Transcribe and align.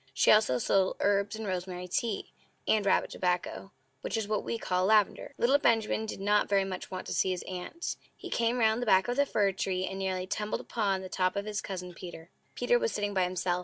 She 0.15 0.31
also 0.31 0.57
sold 0.57 0.97
herbs, 0.99 1.35
and 1.35 1.45
rosemary 1.45 1.87
tea, 1.87 2.31
and 2.67 2.87
rabbit 2.87 3.11
tobacco 3.11 3.71
(which 4.01 4.17
is 4.17 4.27
what 4.27 4.43
we 4.43 4.57
call 4.57 4.87
lavender). 4.87 5.35
Little 5.37 5.59
Benjamin 5.59 6.07
did 6.07 6.19
not 6.19 6.49
very 6.49 6.63
much 6.65 6.89
want 6.89 7.05
to 7.05 7.13
see 7.13 7.29
his 7.29 7.43
Aunt. 7.47 7.97
He 8.17 8.31
came 8.31 8.57
round 8.57 8.81
the 8.81 8.87
back 8.87 9.07
of 9.07 9.15
the 9.15 9.27
fir 9.27 9.51
tree, 9.51 9.85
and 9.85 9.99
nearly 9.99 10.25
tumbled 10.25 10.61
upon 10.61 11.01
the 11.03 11.07
top 11.07 11.35
of 11.35 11.45
his 11.45 11.61
Cousin 11.61 11.93
Peter. 11.93 12.31
Peter 12.55 12.79
was 12.79 12.91
sitting 12.91 13.13
by 13.13 13.25
himself. 13.25 13.59